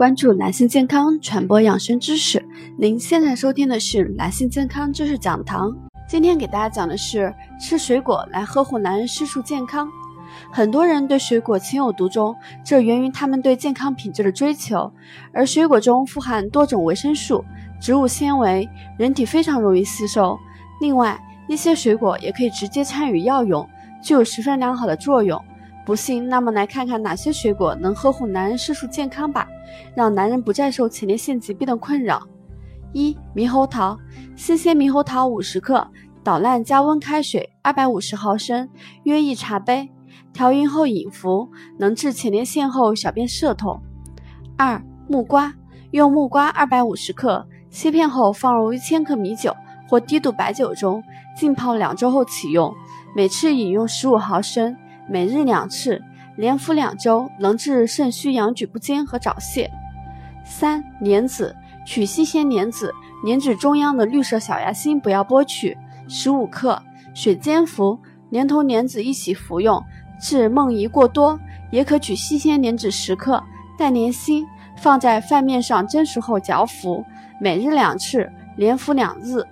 [0.00, 2.42] 关注男性健康，传播养生知识。
[2.78, 5.76] 您现在收听的是男性健康知识讲堂。
[6.08, 9.86] 今天给大家讲的是吃水果来呵护男人私处健康。
[10.50, 14.90] 很多人对水果情有独钟，这源于他们对健康品质的追求。
[15.34, 17.44] 而水果中富含多种维生素、
[17.78, 20.34] 植物纤维，人体非常容易吸收。
[20.80, 23.68] 另外，一些水果也可以直接参与药用，
[24.02, 25.38] 具有十分良好的作用。
[25.90, 29.48] 不信，那么来看看哪些水果能呵护男人湿数健康吧，
[29.92, 32.22] 让男人不再受前列腺疾病的困扰。
[32.92, 33.98] 一、猕猴桃，
[34.36, 35.84] 新鲜猕猴桃五十克，
[36.22, 38.68] 捣烂加温开水二百五十毫升，
[39.02, 39.90] 约一茶杯，
[40.32, 41.48] 调匀后饮服，
[41.80, 43.82] 能治前列腺后小便涩痛。
[44.56, 45.52] 二、木瓜，
[45.90, 49.56] 用木瓜二百五十克，切片后放入一千克米酒
[49.88, 51.02] 或低度白酒中，
[51.36, 52.72] 浸泡两周后启用，
[53.12, 54.76] 每次饮用十五毫升。
[55.10, 56.00] 每日两次，
[56.36, 59.68] 连服两周，能治肾虚、阳举不坚和早泄。
[60.44, 62.94] 三、莲子，取新鲜莲子，
[63.24, 66.80] 莲子中央的绿色小芽心不要剥取，十五克，
[67.12, 69.82] 水煎服，连同莲子一起服用，
[70.20, 71.38] 治梦遗过多。
[71.72, 73.42] 也可取新鲜莲子十克，
[73.76, 77.04] 带莲心，放在饭面上蒸熟后嚼服，
[77.40, 79.44] 每日两次，连服两日。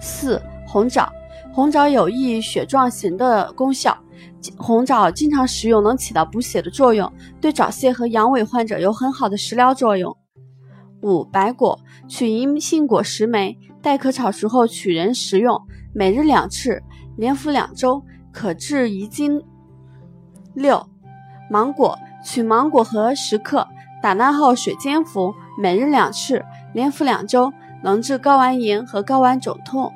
[0.00, 1.10] 四、红枣，
[1.58, 3.98] 红枣有益血状型的功效。
[4.56, 10.16] 红枣经常食用能起到补血的作用，对早泄和阳痿患者有很好的食疗作用。
[11.02, 15.60] 五、白果，取银杏果十枚，待壳炒熟后取仁食用，
[15.92, 16.80] 每日两次，
[17.16, 19.42] 连服两周，可治遗精。
[20.54, 20.88] 六、
[21.50, 23.66] 芒果，取芒果核十克，
[24.00, 27.52] 打烂后水煎服，每日两次，连服两周，
[27.82, 29.92] 能治睾丸炎和睾丸肿痛。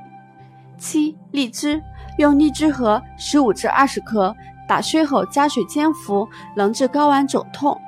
[0.83, 1.81] 七、荔枝。
[2.19, 4.35] 用荔枝核十五至二十克
[4.69, 7.81] 打碎后加水煎服，能治睾丸肿痛。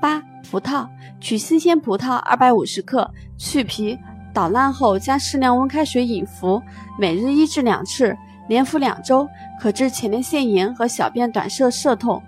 [0.00, 0.88] 八、葡萄，
[1.20, 3.96] 取新鲜葡萄二百五十克，去皮，
[4.32, 6.60] 捣烂后加适量温开水饮服，
[6.98, 8.16] 每日一至两次，
[8.48, 9.28] 连服两周，
[9.60, 12.20] 可治前列腺炎和小便短涩涩痛。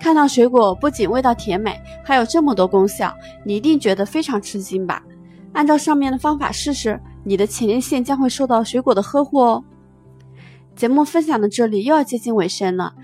[0.00, 5.02] 看到水果不仅味道甜美，还有这么多功效，你一定觉得非常吃惊吧？
[5.52, 7.00] 按照上面的方法试试。
[7.24, 9.62] 你的前列腺将会受到水果的呵护哦。
[10.74, 12.94] 节目分享到这里又要接近尾声了。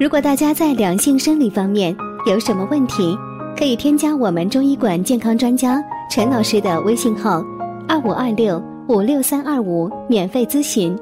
[0.00, 1.96] 如果大家在两性生理方面
[2.26, 3.16] 有什么问题，
[3.56, 7.44] 可以添加我们中医馆健康专家陈老师的微信号：
[7.86, 10.98] 二五二六五六三二五，免费咨询。